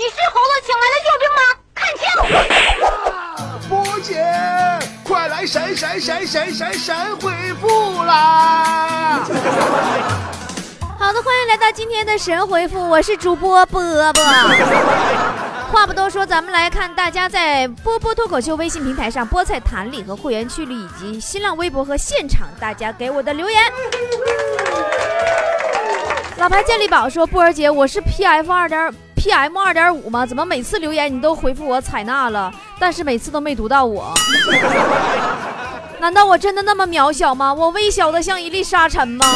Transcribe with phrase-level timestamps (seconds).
[0.00, 1.42] 你是猴子请来的救兵吗？
[1.76, 2.08] 看清！
[3.68, 4.16] 波姐，
[5.04, 7.30] 快来神神神神神神回
[7.60, 9.20] 复啦！
[10.98, 13.82] 好的，欢迎来到今天的神回复，我是主播波
[14.14, 14.24] 波。
[15.70, 23.62] 话不多说，咱们来看大家在波波脱口秀微信平台上、菠菜坛里和会员区里，以及新浪微博和现场大家给我的留言。
[26.38, 28.90] 老牌健力宝说：“波儿姐，我是 P F 二点
[29.20, 30.24] P M 二点五吗？
[30.24, 34.14] 怎么每次留言你都回复我采纳了，但是每次都没读到我？
[36.00, 37.52] 难道我真的那么渺小吗？
[37.52, 39.26] 我微小的像一粒沙尘吗？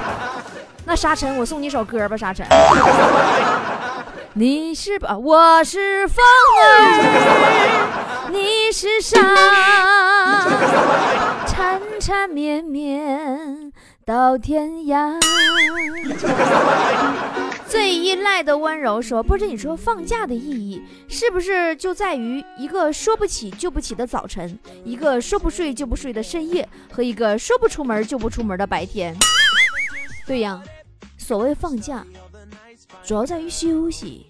[0.84, 2.46] 那沙尘，我送你首歌吧，沙尘。
[4.34, 5.16] 你是吧？
[5.16, 6.22] 我是风
[6.60, 9.16] 儿，你是沙，
[11.46, 13.72] 缠缠绵绵。”
[14.04, 15.18] 到天涯，
[17.74, 29.12] 最依赖的温柔说：“不知你说放假的意义是不是就在于一个说不起就不起的早晨，一个说不睡就不睡的深夜，和一个说不出门就不出门的白天？”
[30.24, 30.62] 对呀，
[31.18, 32.06] 所谓放假，
[33.02, 34.28] 主要在于休息。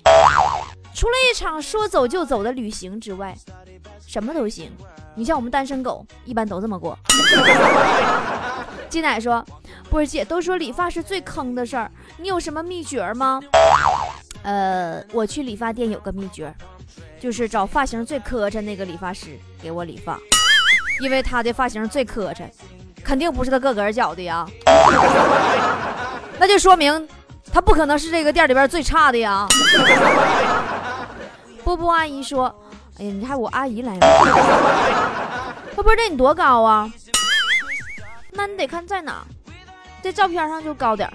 [0.95, 3.37] 除了一场说走就走的旅行之外，
[4.07, 4.73] 什么都行。
[5.15, 6.99] 你像我们单身狗，一般都这么过。
[8.95, 9.45] 金奶说。
[9.91, 13.41] 波儿姐都说理发是最坑的事儿，你有什么秘诀吗？
[14.45, 16.55] 呃，我去理发店有个秘诀，
[17.19, 20.17] 就是找发型最磕碜那个理发师给我理发，
[21.03, 22.45] 因为他的发型最磕碜，
[23.03, 24.47] 肯定不是他个个剪的呀，
[26.39, 27.09] 那就说明
[27.53, 29.45] 他不可能是这个店里边最差的呀。
[31.65, 32.47] 波波阿姨说
[32.99, 34.07] ：“哎呀，你看我阿姨来了，
[35.75, 36.89] 波波这你多高啊？
[38.35, 39.25] 那你得看在哪。”
[40.03, 41.15] 在照片上就高点儿。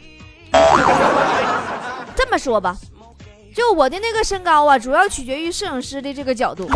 [2.15, 2.75] 这么说吧，
[3.53, 6.67] 就我的那个身高啊，主要取决于摄影师的这个角度。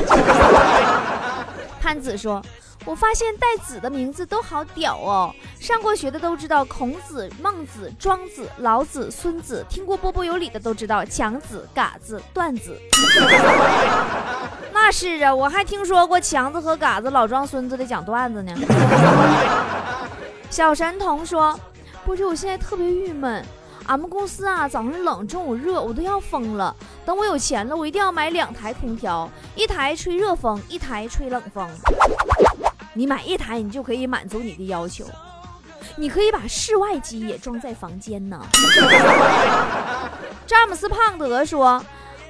[1.82, 2.40] 潘子说
[2.86, 12.80] ：“我发现带子的名字都好屌哦，上过学的都知道，孔子、孟子、庄子、老子、孙子，听过波波有理的都知道，强子、嘎子、段子。
[14.72, 18.54] 那是啊，我还听说过强子和嘎子老装孙子的讲段子呢。”
[20.54, 21.60] 小神童说。
[22.06, 23.44] 不是，我现在特别郁闷。
[23.88, 26.76] 俺们公司啊，早上冷，中午热，我都要疯了。
[27.04, 31.68] 等我有钱了，我一定要买两台空调，一台吹热风，一台吹冷风。
[32.94, 35.04] 你买一台，你就可以满足你的要求。
[35.96, 38.40] 你可以把室外机也装在房间呢。
[40.46, 41.84] 詹姆斯胖德说：“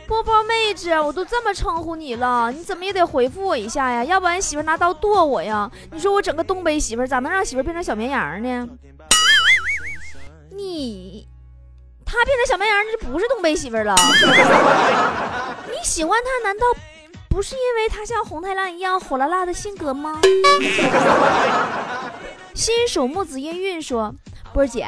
[0.08, 4.04] 波波妹子，我都这么称呼你了，你怎么也得回复我一下呀？
[4.04, 5.70] 要不然媳妇拿刀剁我呀？
[5.92, 8.68] 你说我整个东北媳妇咋能让媳妇变成小绵羊呢？”
[10.56, 11.28] 你，
[12.06, 13.96] 他变成小绵羊，那就不是东北媳妇了。
[15.68, 16.68] 你喜欢他，难道
[17.30, 20.22] 不是因为他像红太狼一样火辣辣的性格吗？
[22.54, 24.14] 新手木子音韵说
[24.54, 24.86] ：“波姐，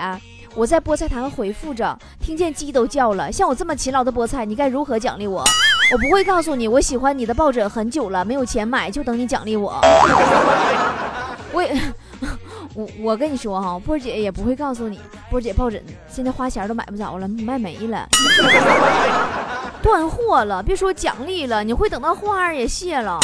[0.55, 3.29] 我在菠菜坛回复着，听见鸡都叫了。
[3.29, 5.43] 像我这么勤劳的菠菜，你该如何奖励我？
[5.91, 9.79] 我不会告诉你，我喜欢你的抱枕很久了，没有钱买，就等你奖励我。
[11.51, 11.77] 我也。
[12.75, 14.99] ”我我跟你说哈，波姐也不会告诉你，
[15.29, 18.05] 波姐抱枕现在花钱都买不着了，卖没了，
[19.81, 20.61] 断货了。
[20.61, 23.17] 别说奖励了，你会等到花儿也谢了。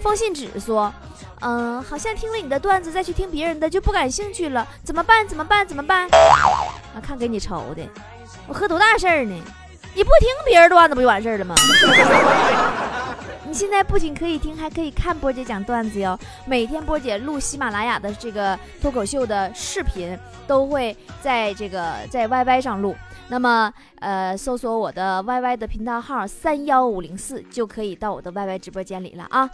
[0.00, 0.92] 风信纸说，
[1.40, 5.26] 嗯，好像听了你的段子再去听别人的就不感兴趣了，怎么办？
[5.26, 5.66] 怎么办？
[5.66, 6.08] 怎么办？
[6.10, 7.82] 啊，看给你愁的，
[8.46, 9.34] 我喝多大事儿呢？
[9.94, 11.54] 你不听别人段子不就完事儿了吗？
[13.48, 16.16] 你现在不仅可以听，还可以看波姐讲段子哟。
[16.44, 20.16] 每天波姐录喜马拉雅的这个脱口秀的视频，
[20.46, 22.94] 都会在这个在 YY 上录。
[23.28, 29.48] 那么，呃，搜索我的 YY 的频道号三幺五零四，就可以到我的 YY 直播间里了啊。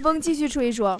[0.00, 0.98] 风继续吹说，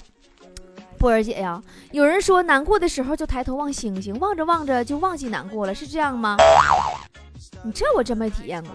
[0.97, 1.61] 波儿姐呀，
[1.91, 6.37] 有人说难过的时候就抬头望星星，望着望着就忘记难过了，是这样吗？
[7.63, 8.71] 你这我真没体验过。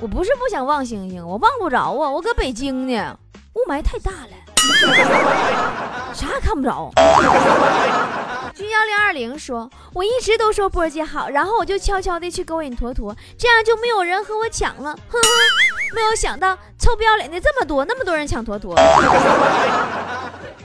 [0.00, 2.10] 我不是不想望星星，我望不着啊！
[2.10, 3.18] 我搁北京呢，
[3.54, 6.90] 雾霾太大了，啥也看不着。
[8.54, 15.28] 君幺零二零说：“我一直都说波儿姐好，然后我就悄悄的去勾引坨坨，这样就没有人和我抢了。”哼哼，
[15.92, 18.74] 没有想到臭不要脸的这么多，那么多人抢坨坨，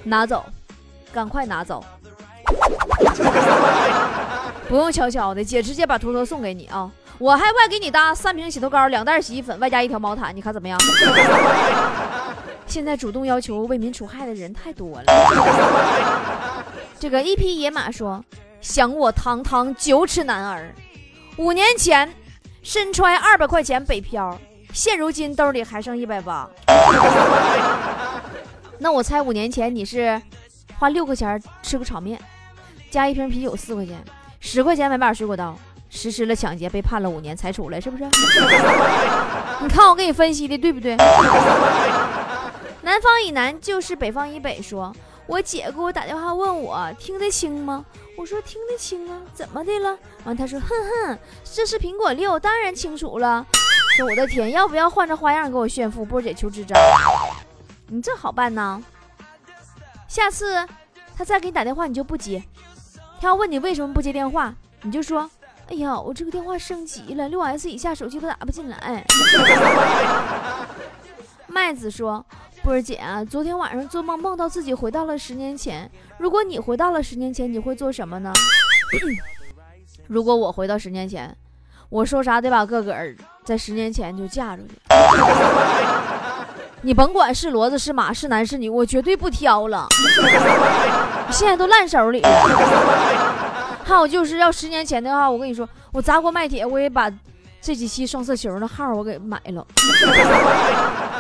[0.04, 0.46] 拿走，
[1.12, 1.84] 赶快拿走，
[4.68, 6.92] 不用悄悄的，姐直接把坨坨送给你啊。
[7.18, 10.78] 我还外给你搭三瓶洗头膏、两袋洗衣粉，外加一条毛毯，你看怎么样？
[12.68, 15.04] 现在主动要求为民除害的人太多了。
[17.00, 18.24] 这个一匹野马说
[18.60, 20.74] ：“想我堂堂九尺男儿，
[21.38, 22.14] 五年前
[22.64, 24.38] 身揣二百块钱北漂，
[24.76, 26.48] 现如今兜里还剩一百八。
[28.78, 30.22] 那我猜五年前你是
[30.78, 32.20] 花六块钱吃个炒面，
[32.92, 34.04] 加一瓶啤酒四块钱，
[34.42, 35.58] 十块钱买把水果刀，
[35.90, 38.04] 实施了抢劫，被判了五年才出来，是不是？
[39.62, 40.98] 你看我给你分析的对不对？
[42.84, 44.94] 南方以南就是北方以北，说
[45.26, 47.86] 我姐给我打电话问我听得清吗？
[48.18, 49.98] 我说听得清啊，怎么的了？
[50.26, 50.68] 完他说哼
[51.08, 53.46] 哼，这是苹果六，当然清楚了。
[54.04, 56.04] 我的天，要不要换着花样给我炫富？
[56.04, 56.76] 波姐求支招。
[57.88, 58.84] 你这好办呢，
[60.08, 60.68] 下次
[61.16, 62.44] 他再给你打电话，你就不接。
[63.22, 65.30] 他要问你为什么不接电话，你就说
[65.70, 69.06] ：“哎呀，我这个电话升级了，六 S 以下手机都打不进来。
[71.48, 72.26] ”麦子说
[72.62, 75.90] ：“波儿姐，昨天晚上做梦梦到自己回到了十年前。
[76.18, 78.34] 如果你回到了十年前，你会做什么呢？
[80.08, 81.36] 如果我回到十年前，
[81.90, 83.16] 我说啥得把个个儿
[83.46, 84.74] 在十年前就嫁出去。
[86.82, 89.88] ”你甭管是骡子是马是男是女，我绝对不挑了。
[91.32, 92.30] 现在都烂手里了。
[93.84, 97.12] 还有就是要十年前的话，我跟你说，我砸锅卖铁，我也把
[97.62, 99.66] 这几期双色球的号我给买了。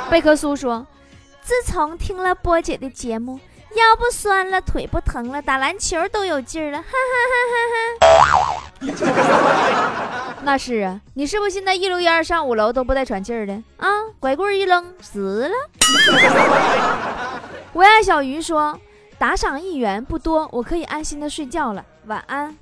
[0.09, 0.85] 贝克苏说，
[1.41, 3.39] 自从听了波姐的节目，
[3.75, 6.91] 腰不酸了，腿不疼了，打篮球都有劲儿了，哈哈
[7.31, 7.55] 哈哈
[8.31, 8.35] 哈。
[10.43, 13.87] 那是啊，你是不是现在一溜烟上五楼都不带喘气儿的啊？
[14.19, 15.55] 拐棍一扔死了。
[17.73, 18.79] 我爱小鱼说，
[19.17, 22.55] 打赏一元不多，我可以安心的睡觉了，晚安。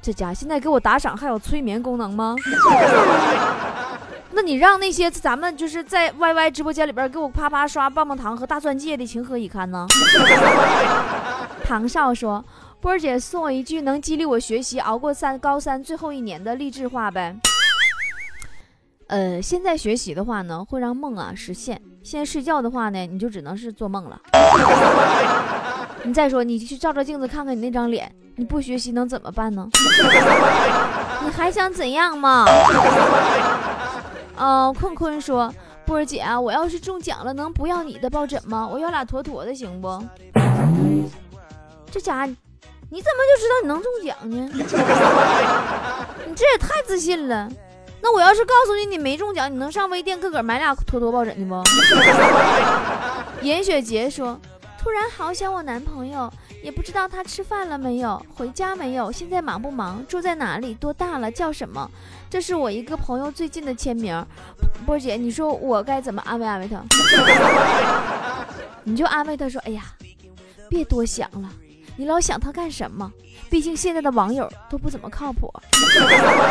[0.00, 2.34] 这家现在给我打赏还有催眠功能吗？
[4.34, 9.86] 那你让那些咱们就是在 YY 直播间里边给我啪啪刷棒棒糖和大钻戒的情何以堪呢？
[11.64, 12.44] 唐少说。
[12.80, 17.36] 波儿姐送我一句能激励我学习、熬过三高三最后一年的励志话呗。
[19.06, 24.20] 呃，现在学习的话呢，会让梦啊实现；现在睡觉的话呢，你就只能是做梦了。
[26.02, 29.68] 你再说，你去照照镜子看看你那张脸，你不学习能怎么办呢？
[31.22, 32.44] 你还想怎样嘛？
[34.36, 35.52] 哦，困困说，
[35.84, 38.68] 波儿姐啊，我要是中奖了，能不要你的抱枕吗？
[38.70, 40.02] 我要俩妥妥的，行不？
[41.90, 42.28] 这家。
[42.94, 44.50] 你怎么就知道你能中奖呢？
[46.28, 47.48] 你这也太自信了。
[48.02, 51.62] 那我要是告诉你你没中奖，你能上微店自个儿买俩坨坨抱枕的不？
[53.40, 54.38] 严雪洁说
[54.82, 56.28] ：“突然好想我男朋友，
[56.60, 61.88] 也不知道他吃饭了没有，回家没有，现在忙不忙，住在哪里，多大了，叫什么？”
[62.28, 64.26] 这是我一个朋友最近的签名。
[64.84, 66.82] 波姐，你说我该怎么安慰安慰他？
[68.82, 69.84] 你就安慰他说：“哎呀，
[70.68, 71.48] 别多想了。”
[71.94, 73.10] 你老想他干什么？
[73.48, 75.52] 毕竟现在的网友都不怎么靠谱。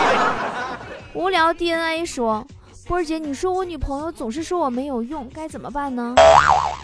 [1.13, 2.47] 无聊 DNA 说
[2.87, 6.15] ：“波儿姐，你说我女朋友总是说我没有用，该怎么办呢？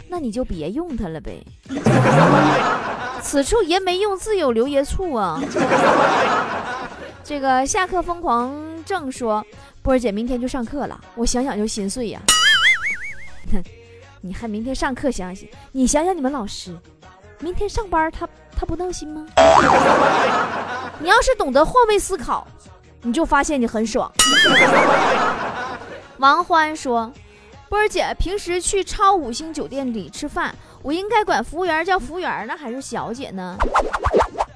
[0.10, 1.44] 那你就别用它了呗。
[3.22, 5.42] 此处爷没用，自有留爷处啊。”
[7.24, 8.54] 这个下课疯狂
[8.86, 9.46] 正说
[9.84, 12.22] ：“波儿姐，明天就上课了，我想想就心碎呀。
[14.22, 15.48] 你还明天上课想想？
[15.72, 16.78] 你想想你们老师。”
[17.40, 19.24] 明天上班，他他不闹心吗？
[21.00, 22.48] 你要是懂得换位思考，
[23.04, 24.12] 你就发现你很爽。
[26.18, 27.14] 王欢说
[27.70, 33.58] ：“波儿姐，平时去超五星酒店里吃饭，我应该管服务员叫服务员呢，还是小姐呢？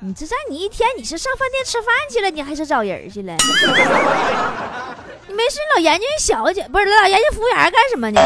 [0.02, 3.36] 你这在你一天，你是上饭店吃饭去了，你还是找人去了？
[5.28, 8.22] 你没事老研究小姐，不是老研究服务员干什么呢？”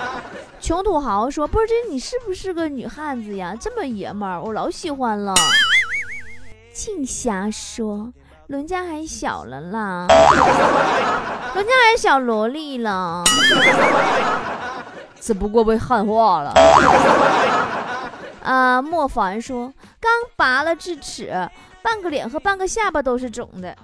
[0.60, 3.54] 穷土豪说：“波儿姐，你是不是个女汉子呀？
[3.58, 5.34] 这么爷们儿，我老喜欢了。”
[6.72, 8.12] 静霞说
[8.50, 10.08] ：“伦家还小了啦，
[11.54, 13.22] 伦家还小萝莉了，
[15.20, 16.52] 只不过被汉化了。”
[18.42, 21.48] 啊，莫凡说：“刚拔了智齿，
[21.80, 23.76] 半个脸和半个下巴都是肿的，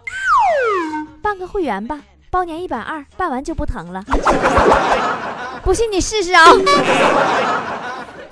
[1.22, 4.02] 办个会员吧。”包年一百二，办完就不疼了。
[5.62, 6.44] 不信你试试啊！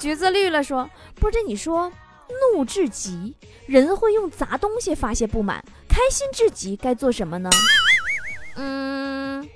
[0.00, 1.92] 橘子绿了说：“不是你说，
[2.52, 3.36] 怒至极，
[3.66, 5.58] 人会用砸东西发泄不满；
[5.94, 7.48] 开心至极，该做什么呢？”
[8.58, 9.48] 嗯，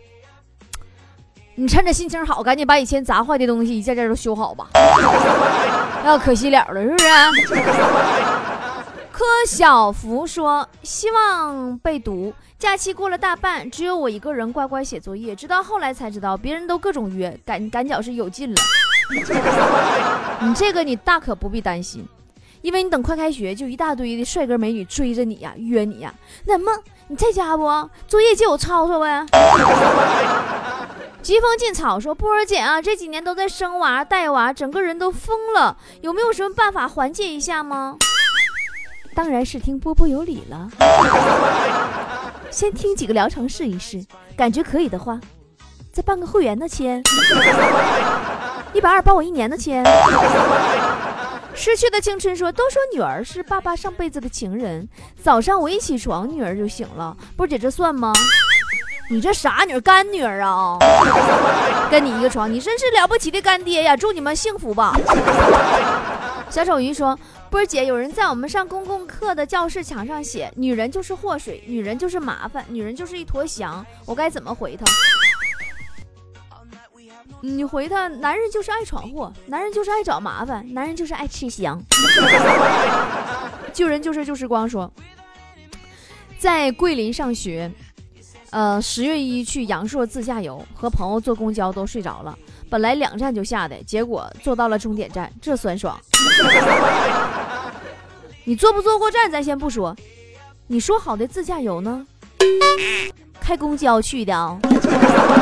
[1.56, 4.68] 你趁着心情好，赶紧把以前砸坏的东西一件件都修好吧，
[6.04, 6.96] 要可惜了了，是不
[7.54, 7.60] 是？
[9.10, 18.60] 柯小福说：“希望被读。”假期过了大半，只有我一个人乖乖写作业，直到后来才知道，别人都各种约，赶赶脚是有劲了。
[20.40, 22.06] 你这个你大可不必担心，
[22.62, 26.12] 因为你等快开学，就一大堆的帅哥美女追着你呀，约你呀。
[26.44, 26.72] 那么
[27.08, 27.62] 你在家不？
[28.06, 29.24] 作业借我抄抄呗。
[31.20, 37.96] 疾风劲草说：“波儿姐啊，这几年都在生娃带娃，整个人都疯了，有没有什么办法缓解一下吗？”
[39.14, 40.68] 当然是听波波有理了。
[42.50, 44.02] 先听几个疗程试一试，
[44.36, 45.20] 感觉可以的话，
[45.92, 47.02] 再办个会员的签，
[48.72, 49.84] 一百二包我一年的签。
[51.58, 54.88] 失去的青春说：“都说女儿是爸爸上辈子的情人，
[55.20, 57.16] 早上我一起床，女儿就醒了。
[57.36, 58.12] 波姐，这算吗？
[59.10, 59.80] 你这啥女儿？
[59.80, 60.78] 干女儿啊？
[61.90, 63.96] 跟你一个床，你真是了不起的干爹呀！
[63.96, 64.94] 祝你们幸福吧。”
[66.48, 67.18] 小丑鱼说。
[67.50, 74.84] 波儿姐，有人在我们上公共课的教室墙上写：“女人就是祸水，女人就是麻烦，女人就是一坨翔。”我该怎么回他？
[77.40, 81.80] 你回他：男人就是爱闯祸，男人就是爱找麻烦，男人就是爱吃香。
[83.72, 84.92] 救人就是旧时光说，
[86.38, 87.70] 在桂林上学，
[88.50, 92.36] 呃，十月一去阳朔自驾游，和朋友坐公交都睡着了。
[92.68, 95.98] 本来两站就下的，结果坐到了终点站，这酸爽。
[98.44, 99.94] 你坐不坐过站咱先不说，
[100.66, 102.04] 你说好的自驾游呢？
[103.40, 104.58] 开公交去的。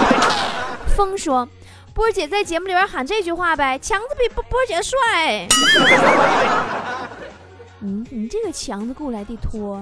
[0.94, 1.48] 风说，
[1.96, 5.48] 波姐在节目里边喊这句话呗，强子比波波姐帅。
[7.80, 9.80] 你，你这个强子雇来的托，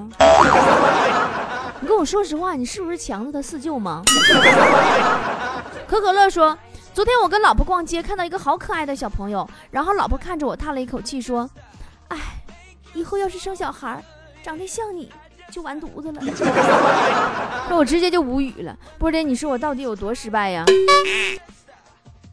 [1.81, 4.01] 你跟我说实话，你是不是强子他四舅吗？
[5.89, 6.57] 可可乐说。
[6.93, 11.51] 昨天我跟老婆逛街，看到一个好可爱的小朋友，然后老婆看着我叹了一口气，说
[12.07, 12.17] ：“哎，
[12.95, 14.01] 以后要是生小孩，
[14.41, 15.13] 长得像你
[15.51, 16.23] 就完犊子了。
[17.69, 18.77] ”那我直接就无语了。
[19.01, 20.65] 波姐，你说我到底有多失败呀？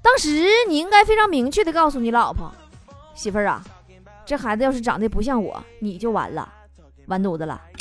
[0.01, 2.51] 当时你应该非常明确的告诉你老婆，
[3.13, 3.63] 媳妇儿啊，
[4.25, 6.51] 这孩子要是长得不像我，你就完了，
[7.05, 7.61] 完犊子了。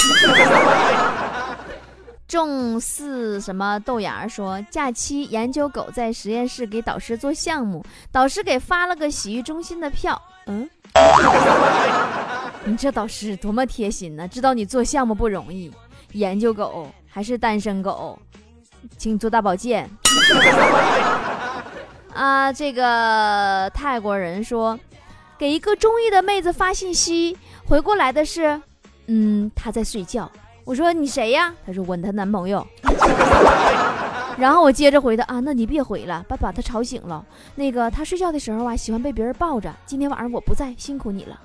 [2.28, 10.20] 重四什么豆芽说，假期研究狗在实验室给导师做项目，导师给发了个洗浴中心的票。
[10.46, 10.68] 嗯，
[12.64, 14.28] 你这导师多么贴心呢？
[14.28, 15.72] 知道你做项目不容易，
[16.12, 18.16] 研究狗还是单身狗，
[18.96, 19.90] 请你做大保健。
[22.14, 24.78] 啊，这个泰国人说，
[25.38, 27.36] 给一个中意的妹子发信息，
[27.66, 28.60] 回过来的是，
[29.06, 30.30] 嗯，她在睡觉。
[30.64, 31.54] 我说你谁呀？
[31.66, 32.66] 他说我她男朋友。
[34.38, 37.22] 然后我接着回他啊，那你别回了，把把他吵醒了。
[37.56, 39.70] 那个他睡觉的时候啊，喜欢被别人抱着。
[39.84, 41.38] 今天晚上我不在，辛苦你了。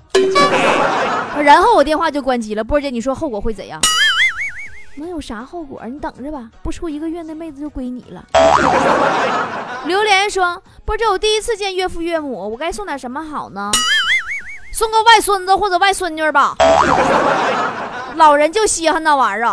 [1.42, 2.64] 然后我电话就关机了。
[2.64, 3.78] 波姐，你说后果会怎样？
[4.96, 5.82] 能有啥后果？
[5.86, 8.24] 你等着吧，不出一个月那妹子就归你了。
[9.84, 13.70] 榴莲说，不是，这，我第一次见岳父岳母，我该送点什么好呢？
[14.72, 16.54] 送个外孙子或者外孙女吧。
[18.16, 19.52] 老人就稀罕那玩意儿。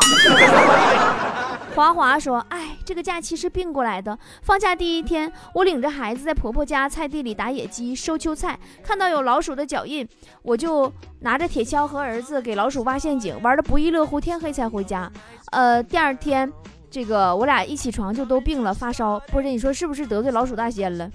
[1.75, 4.18] 华华说：“哎，这个假期是并过来的。
[4.44, 10.08] 放假第一天，我领着孩子在婆婆家菜地里打野鸡、收秋菜，看到有老鼠的脚印，
[10.44, 14.22] 我就拿着铁锹和儿子给老鼠挖陷阱，玩的不亦乐乎。
[14.22, 15.12] 天黑才回家。
[15.51, 16.51] 呃，第二天，
[16.92, 19.20] 这个我俩一起床就都病了，发烧。
[19.32, 21.10] 波姐，你说是不是得罪老鼠大仙了？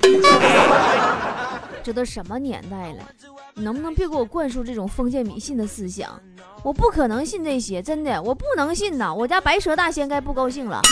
[1.89, 3.03] 这都什么年代了？
[3.55, 6.21] 你能不能别给我灌输这种封建迷信的思想？”
[6.63, 9.11] 我不可能信这些，真的，我不能信呐！
[9.15, 10.83] 我家白蛇大仙该不高兴了，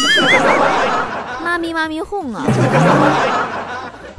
[1.44, 2.42] 妈咪妈咪哄啊！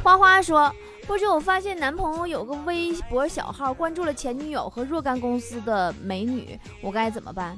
[0.04, 0.72] 花花说
[1.04, 7.56] ：“不是，我发现男朋友有个微博小号，关注了前女友和若干公司的美女，我该怎么办？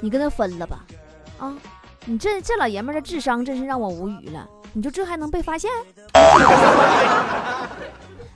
[0.00, 0.84] 你跟他分了吧！
[1.38, 1.54] 啊，
[2.04, 4.44] 你这这老爷们的智商真是让我无语了！
[4.72, 5.70] 你就这还能被发现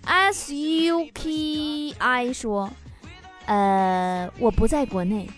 [0.07, 2.71] ？”S U K I 说。
[3.47, 5.31] 呃，我不在国内，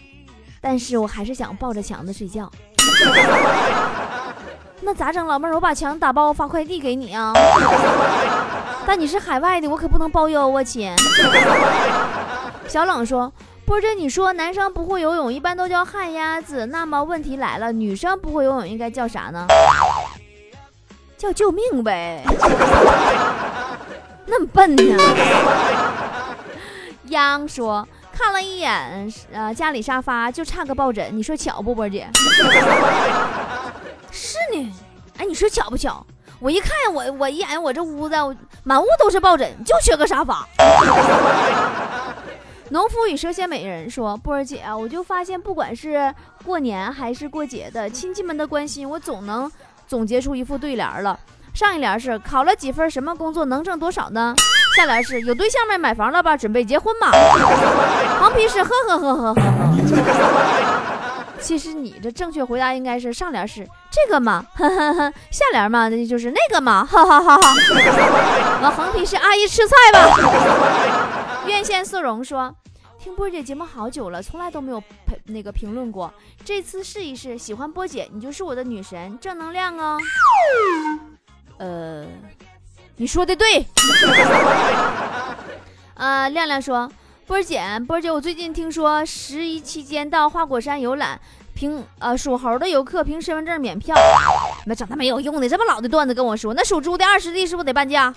[0.63, 2.51] 但是我还是想抱着强子睡觉。
[4.81, 5.55] 那咋整，老妹儿？
[5.55, 7.35] 我把强打包发快递给你啊。
[8.87, 10.91] 但你是海外的，我可不能包邮啊，亲。
[12.67, 13.31] 小冷说
[13.67, 16.65] ：“波姐，你说男生不会游泳，一般都叫旱鸭子。
[16.65, 19.47] 那么问题来了，女生不会游泳应该叫啥呢？
[21.19, 22.25] 叫救命呗。
[24.29, 24.83] 那么笨呢？”
[27.11, 27.87] 央说。
[28.11, 32.09] 看了一眼，呃，家里沙发就差个抱枕，你说巧不，波姐？
[34.11, 34.75] 是呢，
[35.19, 36.05] 哎，你说巧不巧？
[36.41, 38.17] 我一看，我我一眼，我这屋子
[38.65, 40.45] 满屋都是抱枕，就缺个沙发。
[42.71, 46.13] 农夫与蛇蝎美人说：“波儿姐啊，我就发现，不管是
[46.45, 49.49] 过年还是过节的，亲戚们的关心，我总能
[49.87, 51.21] 总结出一副对联了。
[51.59, 54.33] 上一联是考了几分，什么工作能挣多少呢？”
[54.79, 55.77] 下联是有对象没？
[55.77, 56.37] 买房了吧？
[56.37, 57.11] 准备结婚吗？
[58.21, 60.85] 黄皮是呵呵呵呵呵呵。
[61.41, 67.55] 其实你这正确回答应该是上联是这个嘛，呵呵呵，下联嘛，那就是那个嘛，哈哈哈哈。
[68.63, 71.45] 我横批是阿姨吃菜吧。
[71.49, 72.55] 院线素荣说，
[73.01, 79.99] 听波姐节目好久了，从来都没有评那个评论过，这次试一试，喜欢波姐，你就是我的女神，正能量哦。
[81.59, 82.07] 呃，
[82.97, 83.67] 你说的对。
[85.95, 86.91] 啊， 亮亮说。
[87.27, 91.21] 波儿姐，波儿姐，我最近听说十一期间到花果山游览，
[91.53, 93.95] 凭呃属猴的游客凭身份证免票。
[94.65, 98.11] 那整那没有用的，这么老的段子跟我说，那属猪的二师弟是不是得半价？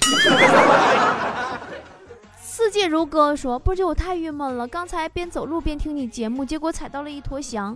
[2.39, 7.75] 四季如歌说，波儿姐，我太郁闷了，刚才边走路边听你节目，结果踩到了一坨翔。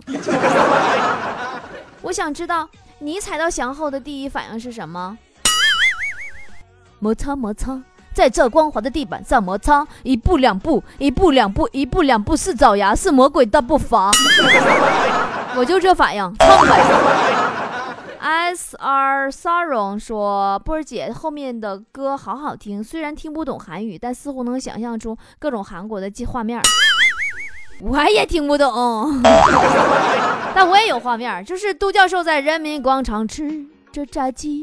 [2.00, 2.66] 我想知道
[3.00, 5.18] 你踩到翔后的第一反应是什么？
[6.98, 7.80] 摩擦摩擦。
[8.12, 14.10] 在这光滑的地板上摩擦，一步两步，一步两步，一步两步是爪牙，是魔鬼的步伐。
[15.54, 16.82] 我就这反应，唱呗。
[18.18, 26.60] S R Sorrow 说：“波儿姐后面的歌好好听，虽然听不懂韩语，但似乎能想象出各种韩国的画面。
[27.80, 29.20] 我也听不懂，
[30.54, 34.62] 但我也有画面，就是杜教授在人民广场吃着炸鸡。”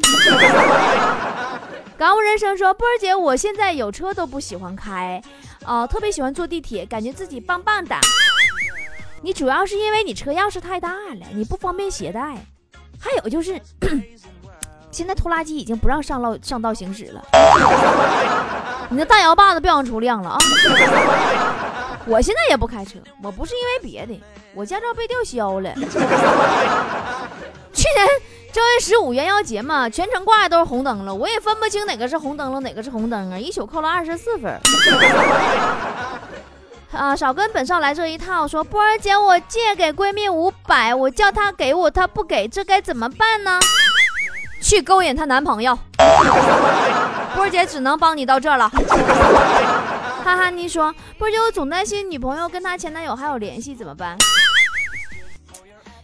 [2.03, 5.23] 感悟人生说：“波儿姐，我现在有车都不喜欢开，
[5.65, 7.95] 哦，特别喜欢坐地铁，感觉自己棒棒的。
[9.21, 12.19] 你主要是因为你车钥匙太大了，你不方便携带。
[12.99, 13.57] 还有就是，
[14.91, 17.23] 现在拖拉机已经不让上道上道行驶了。
[18.89, 20.37] 你那大摇把子别往出亮了啊！
[22.05, 24.21] 我现在也不开车，我不是因为别的，
[24.53, 25.73] 我驾照被吊销了。
[27.71, 28.05] 去年。”
[28.53, 33.39] 正月十五元宵节嘛，全程挂的都是红灯了，我也分不清哪个是红灯了，哪个是红灯啊！
[33.39, 34.61] 一宿扣了二十四分。
[36.93, 43.59] 啊，少跟本少来这一套，说波儿姐，我借给闺蜜五百，我叫她给我，她不给，这该怎么办呢？
[44.61, 45.75] 去勾引她男朋友。
[47.33, 48.69] 波儿姐只能帮你到这了。
[48.69, 54.15] 哈哈，你说波儿姐，我总担心女朋友跟她前男友还有联系，怎么办？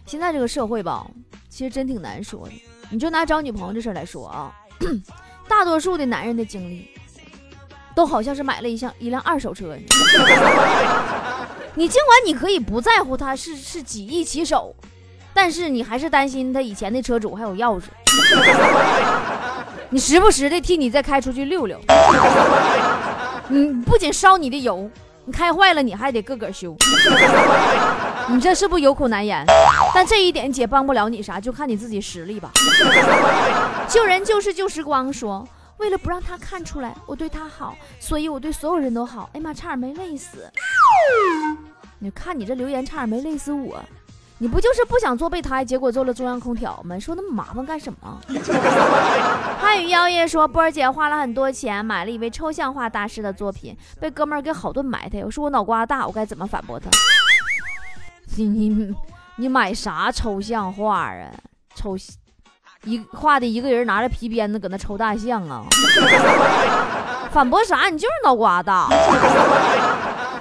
[0.04, 1.06] 现在这个社会吧。
[1.50, 2.52] 其实真挺难说的，
[2.90, 4.54] 你就拿找女朋友这事儿来说啊，
[5.48, 6.88] 大多数的男人的经历，
[7.94, 9.76] 都好像是买了一辆一辆二手车。
[11.74, 14.74] 你尽管你可以不在乎他是是几亿起手，
[15.34, 17.84] 但是你还是担心他以前的车主还有钥匙，
[19.90, 21.80] 你时不时的替你再开出去溜溜。
[23.48, 24.88] 你不仅烧你的油，
[25.24, 26.76] 你开坏了你还得个个修。
[28.32, 29.44] 你这是不是有苦难言？
[29.92, 32.50] 但这一点姐帮不了你啥，就看你自己实力吧。
[33.88, 35.46] 救人就是救时光，说
[35.78, 39.28] 为了不让他看出来我对他好，所以我对所有人都好。
[39.32, 40.48] 哎妈，差点没累死！
[41.98, 43.82] 你看你这留言，差点没累死我。
[44.38, 46.98] 你不就是不想做备胎，结果做了中央空调吗？
[46.98, 48.20] 说那么麻烦干什么？
[49.60, 55.22] 汉语妖夜说波儿姐花了很多钱买了一位抽象画大师的作品，被哥们儿给好顿埋汰。
[55.24, 56.88] 我说我脑瓜大，我该怎么反驳他？
[58.36, 58.94] 你你
[59.36, 61.30] 你买啥抽象画啊？
[61.74, 61.96] 抽
[62.84, 65.64] 一画的一个人拿着皮鞭子搁那抽大象啊？
[67.32, 67.88] 反驳啥？
[67.90, 68.88] 你就是脑瓜大。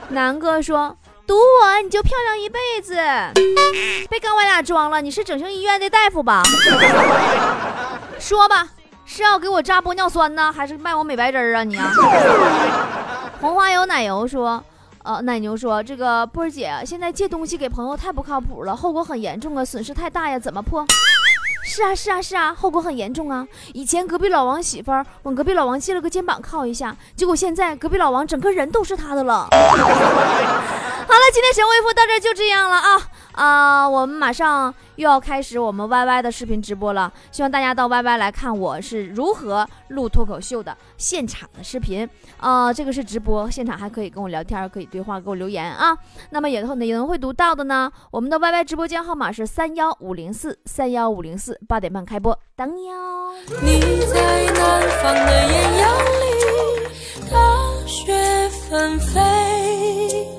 [0.10, 0.96] 南哥说
[1.28, 2.96] 赌我你就漂亮一辈子。
[4.10, 6.44] 别跟我俩装了，你是整形医院的大夫吧？
[8.20, 8.68] 说吧，
[9.06, 11.64] 是要给我扎玻尿酸呢，还是卖我美白针啊？
[11.64, 11.92] 你啊？
[13.42, 14.64] 红花油奶油说。
[15.10, 20.86] 呃，奶牛说：“这个波儿姐现在借东西给朋友太不靠谱了，后果很严重啊，损失太大呀，怎么破？”
[21.66, 23.48] 是啊，是啊，是啊，后果很严重啊。
[23.74, 29.48] 以前隔壁老王媳妇儿往隔壁老王借了个肩膀靠一下，结果现在隔壁老王整个人都是他的了。
[31.10, 33.02] 好了，今天神回复到这就这样了啊。
[33.32, 42.08] 啊，我们马上又要开始我们 YY 的视频直播了，希望大家到 YY 来看我是如何录脱口秀的现场的视频。
[42.38, 45.98] 啊，这个是直播，现场还可以跟我聊天，可以对话，给我留言啊。
[46.30, 47.92] 那么以后哪人会读到的呢？
[48.12, 53.34] 我们的 YY 直播间号码是三幺五零四三幺五零四，八点半开播，等你哦。
[53.64, 60.39] 你在南方的艳阳里，大雪纷飞。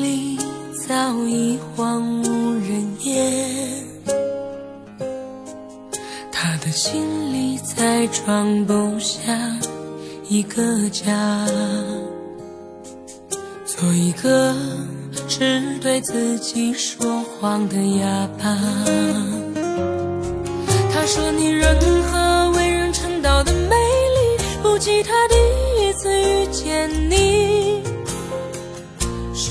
[0.91, 3.49] 早已荒无人烟。
[6.29, 9.21] 他的心里再装不下
[10.27, 11.47] 一个家，
[13.65, 14.53] 做一个
[15.29, 18.57] 只对自己说谎的哑巴。
[20.93, 21.73] 他说你任
[22.03, 25.25] 何为人称道的美丽，不及他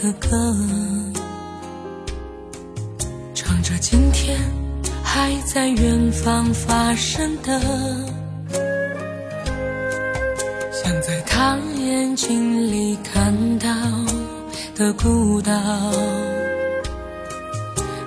[0.00, 0.54] 的歌，
[3.34, 4.38] 唱着今天
[5.02, 7.60] 还在远方发生的，
[10.70, 13.68] 像在他眼睛里看到
[14.76, 15.52] 的孤岛，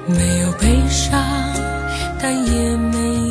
[0.08, 1.22] 没有悲伤，
[2.22, 2.98] 但也没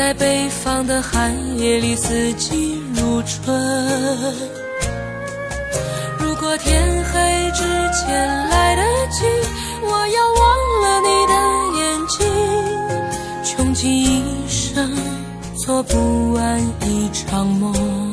[0.00, 3.54] 在北方的寒夜里，四季如春。
[6.18, 9.26] 如果天黑之前来得及，
[9.82, 10.42] 我要忘
[10.80, 11.34] 了你的
[11.78, 12.16] 眼睛，
[13.44, 14.90] 穷极一生
[15.54, 18.09] 做不完一场梦。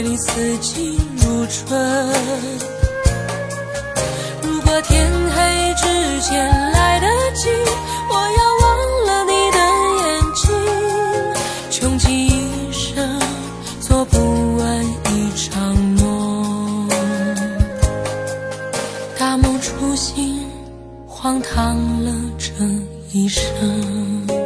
[0.00, 1.78] 寒夜里，四季如春。
[4.42, 7.50] 如果天黑之前来得及，
[8.08, 8.68] 我要忘
[9.06, 9.58] 了你的
[10.00, 10.42] 眼睛，
[11.70, 13.20] 穷极一生
[13.80, 16.88] 做不完一场梦。
[19.18, 20.46] 大梦初醒，
[21.06, 22.54] 荒唐了这
[23.12, 24.39] 一生。